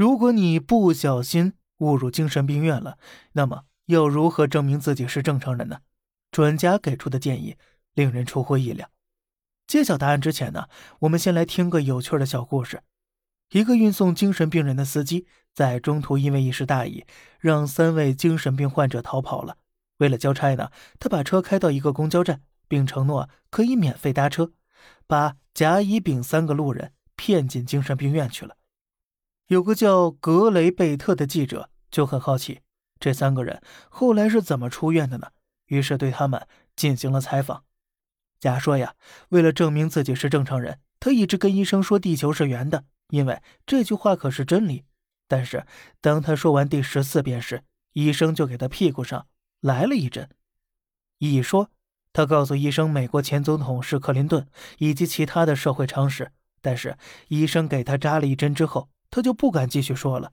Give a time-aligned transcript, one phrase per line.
[0.00, 2.96] 如果你不小心误入精神病院了，
[3.32, 5.80] 那么要如何证明自己是正常人呢？
[6.30, 7.58] 专家给出的建议
[7.92, 8.88] 令人出乎意料。
[9.66, 10.68] 揭晓答案之前呢，
[11.00, 12.80] 我们先来听个有趣的小故事。
[13.50, 17.04] 一个运送精神病人的司机在中途因为一时大意，
[17.38, 19.58] 让三位精神病患者逃跑了。
[19.98, 24.54] 为了交差呢，他把车开到一个公交站，并承诺可以免费搭车，
[25.06, 28.56] 把甲、乙、丙三个路人骗进精神病院去了。
[29.50, 32.60] 有个叫格雷贝特的记者就很好奇，
[33.00, 35.32] 这三个人后来是怎么出院的呢？
[35.66, 37.64] 于是对他们进行了采访。
[38.38, 38.94] 甲说呀，
[39.30, 44.84] 为了证明自己是正常人，他一直跟医生说地球是圆的，因为这句话可是真理。
[45.26, 45.66] 但是
[46.00, 47.64] 当他说完第十四遍时，
[47.94, 49.26] 医生就给他屁股上
[49.60, 50.28] 来了一针。
[51.18, 51.72] 乙说，
[52.12, 54.46] 他告诉医生美国前总统是克林顿
[54.78, 56.30] 以及其他的社会常识，
[56.62, 60.32] 但是医生给他扎了一针之后，他就不敢继续说了。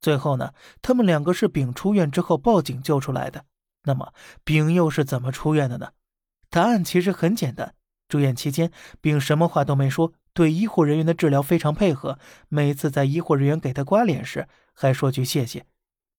[0.00, 3.46] 最后呢，他们两个是丙出院之后报警救出来的。
[3.84, 4.12] 那么，
[4.44, 5.92] 丙又是怎么出院的呢？
[6.50, 7.74] 答案其实很简单。
[8.08, 12.18] 住院期间，丙什么话都没说，对医护人员的治疗非常配合。
[12.48, 15.66] 每次在医护人员给他刮脸时，还说句谢谢。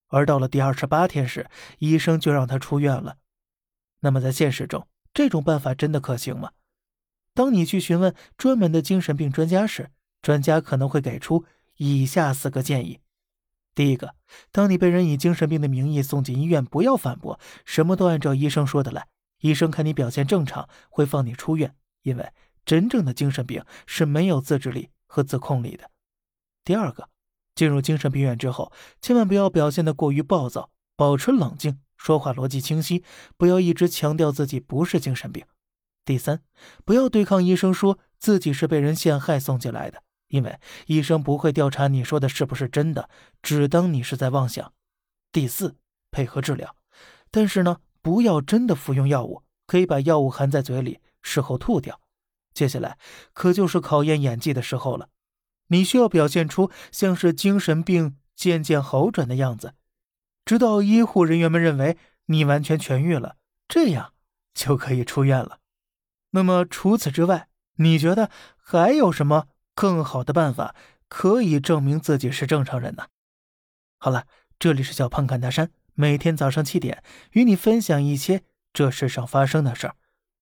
[0.08, 3.18] 而到了第二十八天时，医生就让他出院了。
[4.00, 6.52] 那么，在现实中，这种办法真的可行吗？
[7.34, 9.92] 当你去询问专门的精神病专家时，
[10.22, 11.46] 专家可能会给出
[11.78, 13.00] 以下四个建议。
[13.74, 14.16] 第一个，
[14.52, 19.08] 当你被人以精神病的名义送进医院，不要反驳，什么都按照医生说的来。
[19.42, 22.32] 医生看你表现正常，会放你出院，因为
[22.66, 25.92] 真正的精神病是没有自制力和自控力的。
[26.64, 27.10] 第二个，
[27.54, 33.04] 进入精神病院之后，千万不要表现得过于暴躁，保持冷静，说话逻辑清晰，
[33.38, 35.46] 不要一直强调自己不是精神病。
[36.04, 36.42] 第三，
[36.84, 40.02] 不要对抗医生说自己是被人陷害送进来的。
[40.28, 43.10] 因为医生不会调查你说的是不是真的，
[43.42, 44.74] 只当你是在妄想。
[45.32, 45.76] 第四，
[46.12, 46.76] 配合治疗，
[47.32, 52.00] 但是呢，不要真的服用药物，可以把药物含在嘴里，事后吐掉。
[52.54, 52.98] 接下来
[53.34, 55.10] 可就是考验演技的时候了，
[55.68, 59.76] 你需要表现出像是精神病渐渐好转的样子，
[60.44, 63.38] 直到医护人员们认为你完全痊愈了，
[63.68, 64.14] 这样
[64.54, 65.60] 就可以出院了。
[66.32, 69.48] 那么除此之外，你觉得还有什么？
[69.78, 70.74] 更好的办法
[71.08, 73.10] 可以证明自己是正常人呢。
[74.00, 74.26] 好了，
[74.58, 78.42] 这里是小胖侃大山，每天早上七点与你分享一些
[78.74, 79.96] 这世上发生的事儿，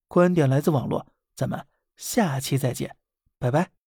[0.07, 1.65] 观点来自网络，咱们
[1.97, 2.95] 下期再见，
[3.37, 3.84] 拜拜。